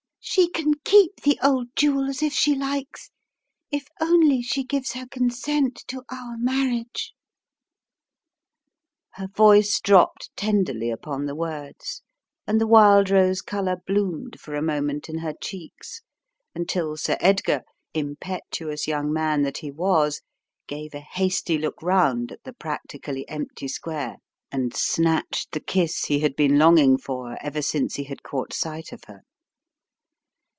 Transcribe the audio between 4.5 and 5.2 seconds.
gives her